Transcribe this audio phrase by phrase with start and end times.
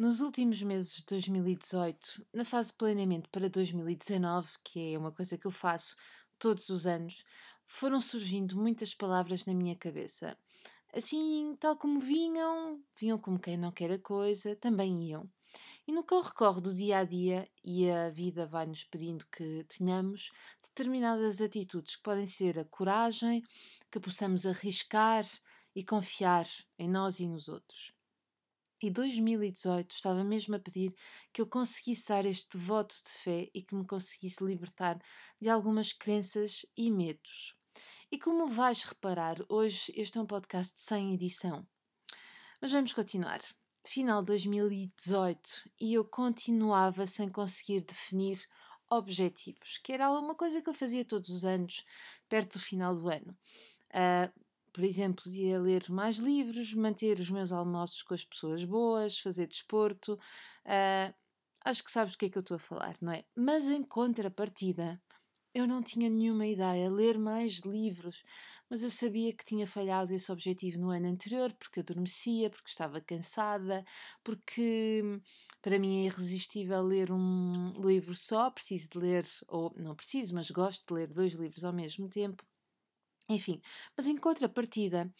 [0.00, 5.46] Nos últimos meses de 2018, na fase planeamento para 2019, que é uma coisa que
[5.46, 5.94] eu faço
[6.38, 7.22] todos os anos,
[7.66, 10.38] foram surgindo muitas palavras na minha cabeça.
[10.94, 15.28] Assim, tal como vinham, vinham como quem não quer a coisa, também iam.
[15.86, 20.32] E no corre-corre do dia a dia, e a vida vai-nos pedindo que tenhamos
[20.62, 23.42] determinadas atitudes que podem ser a coragem,
[23.90, 25.26] que possamos arriscar
[25.76, 26.48] e confiar
[26.78, 27.99] em nós e nos outros.
[28.82, 30.94] E 2018 estava mesmo a pedir
[31.32, 34.98] que eu conseguisse dar este voto de fé e que me conseguisse libertar
[35.38, 37.54] de algumas crenças e medos.
[38.10, 41.66] E como vais reparar, hoje este é um podcast sem edição.
[42.60, 43.40] Mas vamos continuar.
[43.84, 48.42] Final de 2018 e eu continuava sem conseguir definir
[48.90, 51.84] objetivos, que era uma coisa que eu fazia todos os anos,
[52.28, 53.36] perto do final do ano.
[53.90, 54.32] Uh,
[54.72, 59.46] por exemplo, ia ler mais livros, manter os meus almoços com as pessoas boas, fazer
[59.46, 60.14] desporto.
[60.64, 61.14] Uh,
[61.64, 63.24] acho que sabes do que é que eu estou a falar, não é?
[63.34, 65.00] Mas em contrapartida,
[65.54, 68.22] eu não tinha nenhuma ideia, ler mais livros,
[68.68, 73.00] mas eu sabia que tinha falhado esse objetivo no ano anterior, porque adormecia, porque estava
[73.00, 73.84] cansada,
[74.22, 75.02] porque
[75.60, 80.50] para mim é irresistível ler um livro só, preciso de ler, ou não preciso, mas
[80.50, 82.44] gosto de ler dois livros ao mesmo tempo.
[83.30, 83.62] Enfim,
[83.96, 85.10] mas em contrapartida,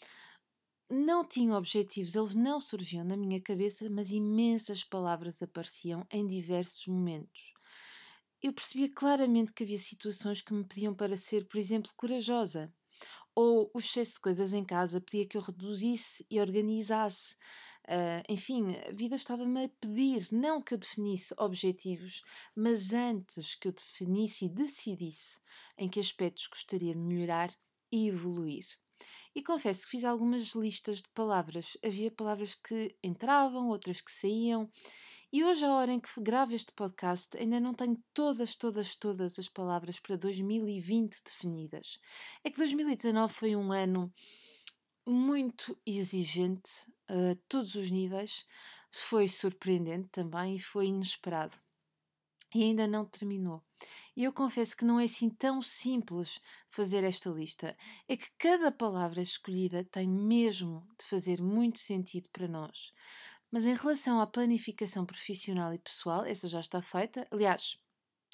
[0.89, 6.85] não tinha objetivos, eles não surgiam na minha cabeça, mas imensas palavras apareciam em diversos
[6.87, 7.53] momentos.
[8.41, 12.73] Eu percebia claramente que havia situações que me pediam para ser, por exemplo, corajosa.
[13.35, 17.35] Ou o excesso de coisas em casa pedia que eu reduzisse e organizasse.
[17.87, 22.23] Uh, enfim, a vida estava-me a pedir, não que eu definisse objetivos,
[22.55, 25.39] mas antes que eu definisse e decidisse
[25.77, 27.51] em que aspectos gostaria de melhorar,
[27.91, 28.65] e evoluir.
[29.33, 31.77] E confesso que fiz algumas listas de palavras.
[31.83, 34.69] Havia palavras que entravam, outras que saíam.
[35.31, 39.39] E hoje, a hora em que gravo este podcast, ainda não tenho todas, todas, todas
[39.39, 41.97] as palavras para 2020 definidas.
[42.43, 44.13] É que 2019 foi um ano
[45.05, 46.69] muito exigente
[47.07, 48.45] a todos os níveis,
[48.91, 51.55] foi surpreendente também e foi inesperado
[52.53, 53.63] e ainda não terminou.
[54.15, 56.39] E eu confesso que não é assim tão simples
[56.69, 57.75] fazer esta lista.
[58.07, 62.91] É que cada palavra escolhida tem mesmo de fazer muito sentido para nós.
[63.49, 67.27] Mas em relação à planificação profissional e pessoal, essa já está feita.
[67.31, 67.77] Aliás,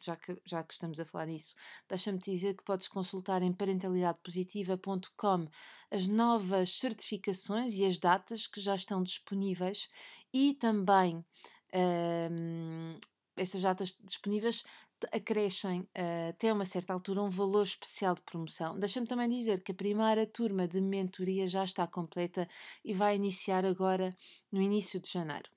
[0.03, 1.55] já que, já que estamos a falar disso,
[1.89, 5.47] deixa-me dizer que podes consultar em parentalidadepositiva.com
[5.89, 9.89] as novas certificações e as datas que já estão disponíveis
[10.34, 11.25] e também
[11.73, 12.99] um,
[13.38, 14.64] essas datas disponíveis
[15.12, 18.80] acrescem uh, até uma certa altura um valor especial de promoção.
[18.80, 22.47] Deixa-me também dizer que a primeira turma de mentoria já está completa
[22.84, 24.16] e vai iniciar agora
[24.52, 25.50] no início de janeiro.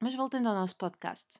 [0.00, 1.38] Mas voltando ao nosso podcast,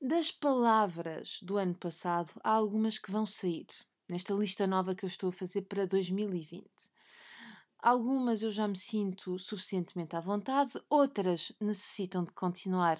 [0.00, 3.66] das palavras do ano passado, há algumas que vão sair
[4.08, 6.64] nesta lista nova que eu estou a fazer para 2020.
[7.80, 12.98] Algumas eu já me sinto suficientemente à vontade, outras necessitam de continuar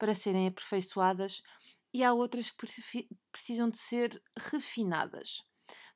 [0.00, 1.42] para serem aperfeiçoadas
[1.92, 2.56] e há outras que
[3.30, 5.44] precisam de ser refinadas.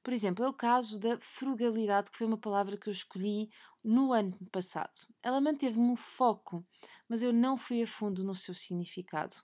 [0.03, 3.49] Por exemplo, é o caso da frugalidade, que foi uma palavra que eu escolhi
[3.83, 4.93] no ano passado.
[5.23, 6.63] Ela manteve-me o foco,
[7.09, 9.37] mas eu não fui a fundo no seu significado.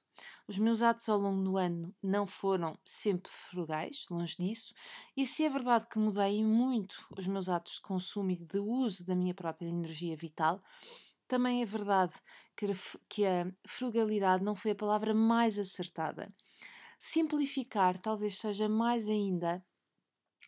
[0.47, 4.75] Os meus atos ao longo do ano não foram sempre frugais, longe disso,
[5.17, 9.07] e se é verdade que mudei muito os meus atos de consumo e de uso
[9.07, 10.63] da minha própria energia vital,
[11.31, 12.13] também é verdade
[12.57, 16.35] que, a frugalidade não foi a palavra mais acertada.
[16.99, 19.65] Simplificar talvez seja mais ainda,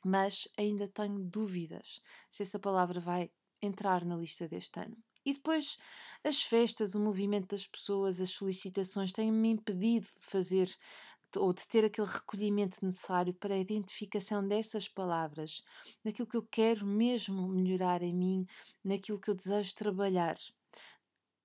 [0.04, 3.31] mas ainda tenho dúvidas se essa palavra vai
[3.62, 4.97] entrar na lista deste ano.
[5.25, 5.78] E depois,
[6.25, 10.69] as festas, o movimento das pessoas, as solicitações têm-me impedido de fazer
[11.37, 15.62] ou de ter aquele recolhimento necessário para a identificação dessas palavras,
[16.04, 18.47] naquilo que eu quero mesmo melhorar em mim,
[18.84, 20.37] naquilo que eu desejo trabalhar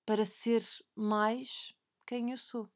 [0.07, 0.63] para ser
[0.95, 1.75] mais
[2.05, 2.69] quem eu sou.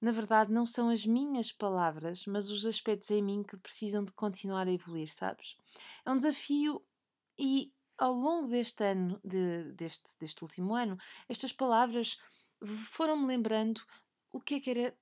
[0.00, 4.12] Na verdade, não são as minhas palavras, mas os aspectos em mim que precisam de
[4.12, 5.54] continuar a evoluir, sabes?
[6.02, 6.82] É um desafio
[7.38, 10.96] e ao longo deste ano, de, deste, deste último ano,
[11.28, 12.18] estas palavras
[12.64, 13.82] foram-me lembrando
[14.32, 14.96] o que é que era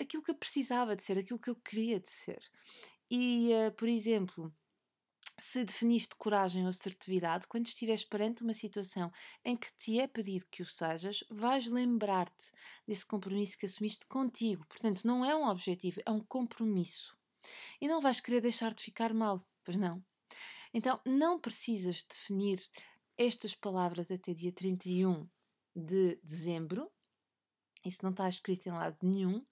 [0.00, 2.42] aquilo que eu precisava de ser, aquilo que eu queria de ser.
[3.08, 4.52] E, uh, por exemplo,
[5.38, 9.12] se definiste coragem ou assertividade, quando estiveres perante uma situação
[9.44, 12.50] em que te é pedido que o sejas, vais lembrar-te
[12.86, 14.66] desse compromisso que assumiste contigo.
[14.66, 17.16] Portanto, não é um objetivo, é um compromisso.
[17.80, 20.04] E não vais querer deixar de ficar mal, pois não?
[20.74, 22.60] Então, não precisas definir
[23.16, 25.26] estas palavras até dia 31
[25.74, 26.90] de dezembro,
[27.84, 29.42] Isso não está escrito em lado nenhum.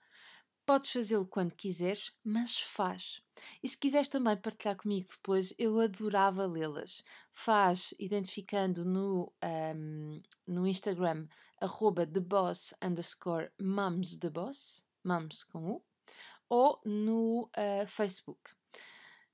[0.66, 3.22] Podes fazê-lo quando quiseres, mas faz.
[3.62, 7.04] E se quiseres também partilhar comigo depois, eu adorava lê-las.
[7.32, 9.32] Faz identificando no,
[9.76, 11.28] um, no Instagram
[11.60, 15.84] arroba theboss underscore mumstheboss, mums com U,
[16.48, 18.50] ou no uh, Facebook.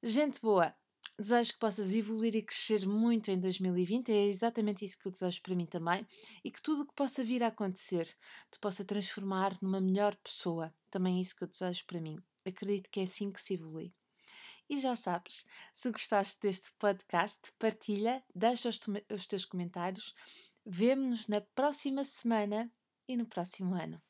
[0.03, 0.75] Gente boa,
[1.19, 5.43] Desejo que possas evoluir e crescer muito em 2020, é exatamente isso que eu desejo
[5.43, 6.07] para mim também,
[6.43, 8.07] e que tudo o que possa vir a acontecer
[8.51, 10.75] te possa transformar numa melhor pessoa.
[10.91, 12.19] Também é isso que eu desejo para mim.
[12.45, 13.93] Acredito que é assim que se evolui.
[14.69, 20.15] E já sabes, se gostaste deste podcast, partilha, deixa os, teus comentários.
[20.65, 22.73] Vemo-nos na próxima semana
[23.07, 24.01] e no próximo ano.